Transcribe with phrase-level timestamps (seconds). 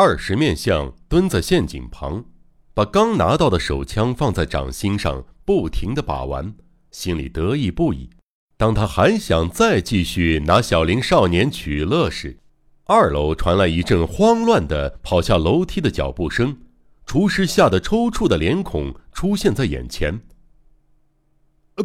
[0.00, 2.24] 二十面相蹲在陷阱旁，
[2.72, 6.54] 把刚拿到的手枪放在掌心上，不停的把玩，
[6.92, 8.08] 心里得意不已。
[8.56, 12.38] 当他还想再继续拿小林少年取乐时，
[12.84, 16.58] 二楼传来一阵慌乱的跑下楼梯的脚步声，
[17.04, 20.20] 厨师吓得抽搐的脸孔出现在眼前。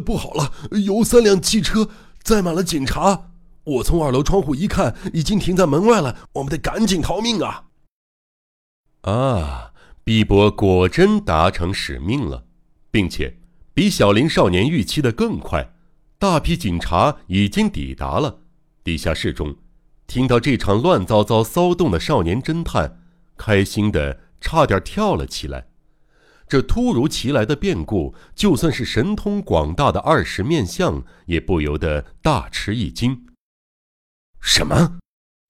[0.04, 0.52] 不好了，
[0.84, 1.88] 有三辆汽车
[2.22, 3.32] 载满了警察，
[3.64, 7.64] 我从二楼窗户一看，已经停在门外了，我们得赶紧逃命啊！
[9.04, 9.72] 啊！
[10.02, 12.44] 碧波果真达成使命了，
[12.90, 13.38] 并且
[13.72, 15.74] 比小林少年预期的更快。
[16.18, 18.40] 大批警察已经抵达了
[18.82, 19.56] 地下室中。
[20.06, 23.00] 听到这场乱糟糟骚动的少年侦探，
[23.38, 25.68] 开心的差点跳了起来。
[26.46, 33.26] 这突如其来的变故，就算是神通广大的二十面相，也不由得大吃一惊。
[34.40, 34.98] 什么？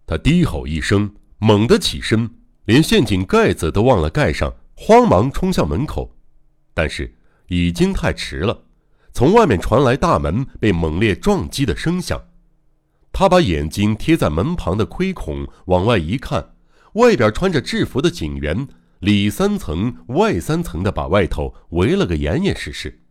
[0.06, 2.30] 他低吼一声，猛地起身。
[2.64, 6.16] 连陷阱盖子都忘了盖上，慌忙冲向门口，
[6.72, 7.14] 但是
[7.48, 8.64] 已经太迟了。
[9.12, 12.20] 从外面传来大门被猛烈撞击的声响，
[13.12, 16.54] 他把眼睛贴在门旁的窥孔往外一看，
[16.94, 18.66] 外边穿着制服的警员
[19.00, 23.02] 里三层外三层的把外头围了个严严实实。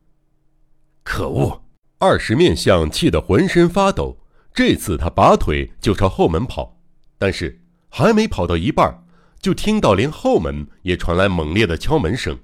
[1.04, 1.64] 可恶！
[2.00, 4.18] 二十面相气得浑身发抖，
[4.54, 6.82] 这次他拔腿就朝后门跑，
[7.18, 9.03] 但是还没跑到一半。
[9.44, 12.40] 就听到连后门也传来猛烈的敲门声，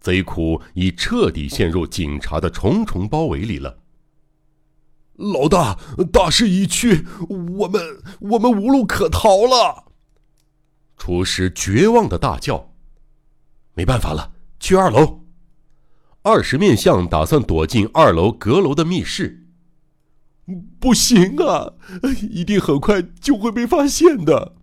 [0.00, 3.78] 贼窟已彻底陷入警察的重重包围里了。
[5.14, 5.78] 老大，
[6.12, 7.80] 大势已去，我们
[8.32, 9.84] 我们无路可逃了！
[10.96, 12.72] 厨师绝望的大叫
[13.74, 15.20] ：“没办法了，去二楼。”
[16.22, 19.46] 二十面相打算躲进二楼阁楼的密室。
[20.80, 21.74] 不行啊，
[22.28, 24.56] 一定很快就会被发现的。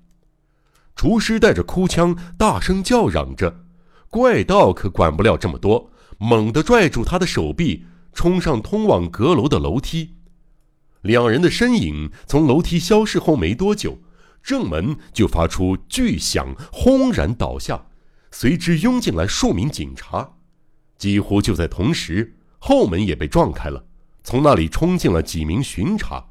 [0.98, 3.66] 厨师带着哭腔，大声叫嚷着
[4.10, 10.16] ：“怪盗可管不了这么多！”猛地拽住他的手臂，冲上通往阁楼的楼梯。
[11.02, 14.00] 两人的身影从楼梯消失后没多久，
[14.42, 17.86] 正门就发出巨响，轰然倒下，
[18.32, 20.28] 随之拥进来数名警察。
[20.98, 23.86] 几乎就在同时，后门也被撞开了，
[24.24, 26.26] 从那里冲进了几名巡查。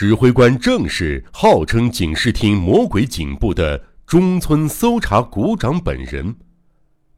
[0.00, 6.34] 指挥官正是号称警视厅魔鬼警部的中村搜查股长本人。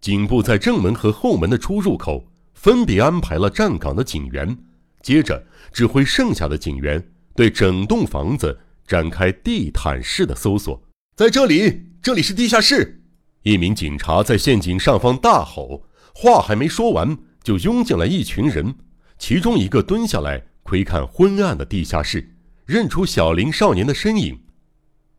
[0.01, 4.59] 警部在正门和后门的出入口分别安排了站岗的警员，
[5.01, 5.41] 接着
[5.73, 7.01] 指挥剩下的警员
[7.37, 10.83] 对整栋房子展开地毯式的搜索。
[11.15, 13.01] 在这里，这里是地下室！
[13.45, 18.75] 一名警察在陷阱上方大吼，话还没说完，就拥进来一群人，
[19.19, 22.29] 其中一个蹲下来窥看昏暗的地下室。
[22.65, 24.45] 认出小林少年的身影，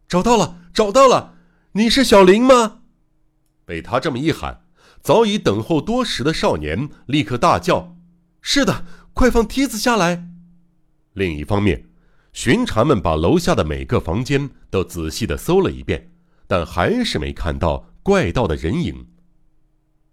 [0.08, 1.36] 找到了，找到了！
[1.74, 2.82] 你是小林吗？
[3.66, 4.62] 被他这么一喊，
[5.02, 7.98] 早已等候多时的少年立刻大叫
[8.42, 10.30] ：“是的，快放梯子下来！”
[11.14, 11.90] 另一方面，
[12.32, 16.12] 巡查们把楼下的每个房间都仔细的搜了一遍，
[16.48, 19.08] 但还是没看到怪盗的人影。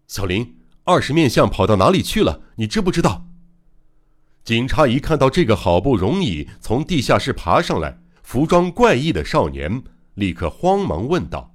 [0.09, 2.43] 小林，二十面相跑到哪里去了？
[2.57, 3.30] 你知不知道？
[4.45, 9.83] 警察一看到这个好不容易从地下室爬上来、服装怪异的少年，
[10.15, 11.55] 立刻慌忙问道：“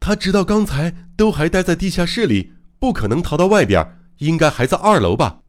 [0.00, 5.40] 他直到刚才都还待在地下室里，不可能逃到外边，应该还在二楼吧？”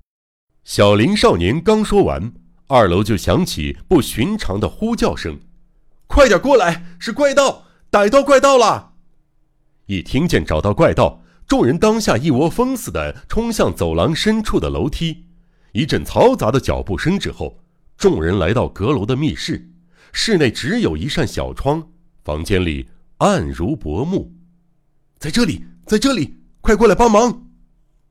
[0.65, 2.33] 小林少年刚说完，
[2.67, 5.39] 二楼就响起不寻常的呼叫声
[6.07, 6.97] ：“快点过来！
[6.99, 8.93] 是怪盗，逮到怪盗了！”
[9.85, 15.27] 一听见找到怪盗，众人当下一窝蜂似的冲向走廊深处的楼梯。
[15.75, 17.59] 一阵嘈杂的脚步声之后，
[17.97, 19.69] 众人来到阁楼的密室。
[20.13, 21.85] 室内只有一扇小窗，
[22.23, 22.87] 房间里
[23.17, 24.31] 暗如薄暮。
[25.17, 27.47] 在这里，在这里，快过来帮忙！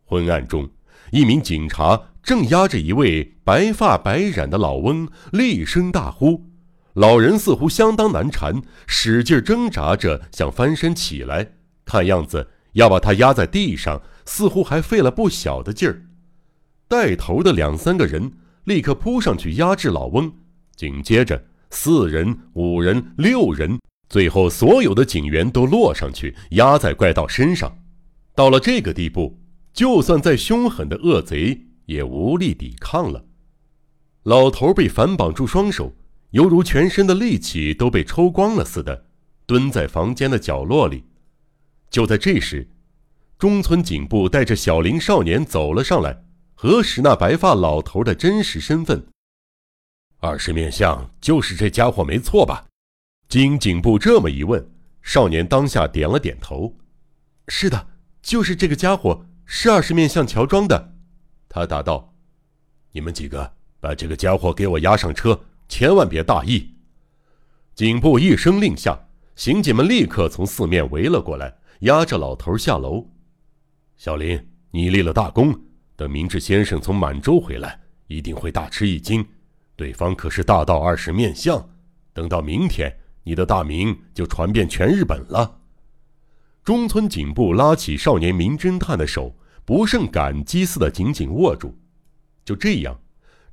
[0.05, 0.69] 昏暗中，
[1.11, 6.45] 一名警察正压着一位白发白染的老翁，厉声大呼。
[6.93, 11.53] 老人似乎相当难缠，使劲挣扎着想翻身起来，
[11.87, 16.03] 看样子要把他压在地上，似乎还费了不小的劲儿。
[16.95, 18.31] 带头的两三个人
[18.67, 20.33] 立刻扑上去压制老翁，
[20.77, 27.77] 紧接着四人、五人、六人，最后所有的警员都落上去压在怪盗身上。
[28.33, 29.37] 到了这个地步，
[29.73, 33.25] 就算再凶狠的恶贼也无力抵抗了。
[34.23, 35.93] 老头被反绑住双手，
[36.31, 39.07] 犹如全身的力气都被抽光了似的，
[39.47, 41.03] 蹲在房间的角落里。
[41.91, 42.69] 就在这时，
[43.37, 46.24] 中村警部带着小林少年走了上来。
[46.67, 49.07] 核实那白发老头的真实身份，
[50.21, 52.65] 二十面相就是这家伙没错吧？
[53.29, 54.67] 经警部这么一问，
[55.03, 56.75] 少年当下点了点头
[57.49, 57.89] ：“是的，
[58.23, 60.95] 就是这个家伙，是二十面相乔装的。”
[61.51, 62.15] 他答道
[62.93, 65.39] ：“你们几个把这个家伙给我押上车，
[65.69, 66.75] 千万别大意。”
[67.77, 68.99] 警部一声令下，
[69.37, 73.07] 刑警们立刻从四面围了过来，押着老头下楼。
[73.99, 75.55] 小林，你立了大功，
[75.97, 79.25] 等明智先生从满洲回来，一定会大吃一惊。
[79.77, 81.69] 对方可是大道二十面相，
[82.13, 82.97] 等到明天。
[83.27, 85.61] 你的大名就传遍全日本了。
[86.63, 91.75] 中村警部拉起少年名侦探的手，不胜感激似的紧紧握住。
[92.45, 93.01] 就这样，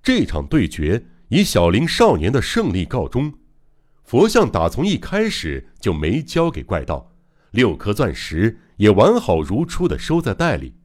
[0.03, 3.33] 这场对决以小林少年的胜利告终。
[4.03, 7.13] 佛像打从一开始就没交给怪盗，
[7.51, 10.75] 六颗钻石也完好如初的收在袋里。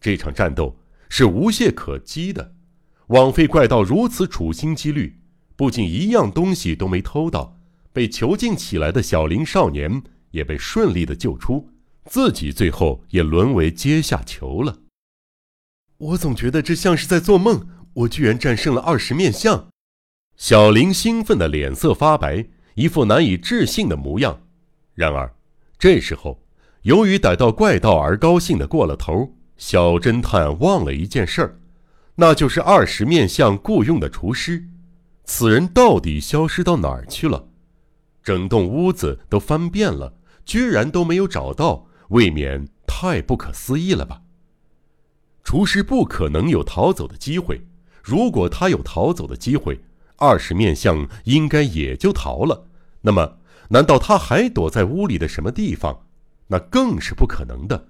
[0.00, 0.78] 这场战斗
[1.10, 2.54] 是无懈可击的，
[3.08, 5.20] 枉费怪盗如此处心积虑，
[5.56, 7.58] 不仅一样东西都没偷到。
[7.92, 11.68] 被囚禁起来的小林少年也被顺利的救出，
[12.04, 14.78] 自己最后也沦为阶下囚了。
[15.98, 19.68] 我总觉得这像是在做梦，我居然战胜了二十面相。
[20.36, 24.40] 小林兴奋的脸色发白，一副难以置信的模样。
[24.94, 25.34] 然而，
[25.76, 26.40] 这时候
[26.82, 31.60] 由于逮到怪盗而高兴的过了头，小侦探忘了一件事儿，
[32.14, 34.64] 那就是二十面相雇佣的厨师，
[35.24, 37.46] 此人到底消失到哪儿去了？
[38.22, 40.14] 整栋屋子都翻遍了，
[40.46, 44.22] 居然都没有找到，未免太不可思议了吧？
[45.44, 47.60] 厨师不可能有逃走的机会，
[48.02, 49.78] 如果他有逃走的机会，
[50.16, 52.64] 二十面相应该也就逃了。
[53.02, 53.36] 那么，
[53.68, 56.06] 难道他还躲在屋里的什么地方？
[56.46, 57.88] 那更是不可能的，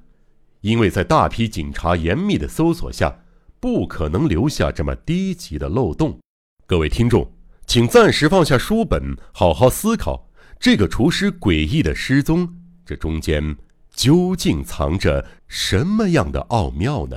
[0.61, 3.15] 因为在大批警察严密的搜索下，
[3.59, 6.19] 不可能留下这么低级的漏洞。
[6.67, 7.31] 各位听众。
[7.67, 10.29] 请暂时放下书本，好好思考
[10.59, 13.57] 这个厨师诡异的失踪，这中间
[13.95, 17.17] 究竟藏着什么样的奥妙呢？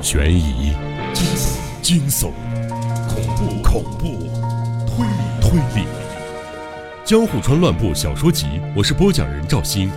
[0.00, 0.72] 悬疑、
[1.82, 2.30] 惊悚、
[3.06, 4.06] 恐怖、恐怖、
[4.86, 5.86] 推理、推理，
[7.04, 8.46] 《江户川乱步小说集》，
[8.76, 9.90] 我是播讲人赵鑫，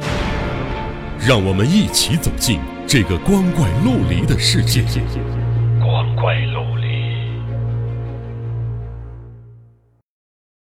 [1.20, 4.84] 让我们一起走进这个光怪陆离的世界。
[5.80, 6.65] 光怪陆。